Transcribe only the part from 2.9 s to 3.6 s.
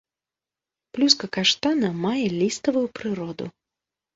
прыроду.